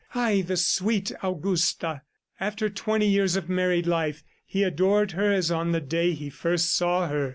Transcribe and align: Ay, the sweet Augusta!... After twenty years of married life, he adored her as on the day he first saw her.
Ay, 0.15 0.41
the 0.41 0.57
sweet 0.57 1.11
Augusta!... 1.21 2.01
After 2.39 2.71
twenty 2.71 3.07
years 3.07 3.35
of 3.35 3.47
married 3.49 3.85
life, 3.85 4.23
he 4.47 4.63
adored 4.63 5.11
her 5.11 5.31
as 5.31 5.51
on 5.51 5.73
the 5.73 5.79
day 5.79 6.13
he 6.13 6.27
first 6.27 6.73
saw 6.75 7.07
her. 7.07 7.29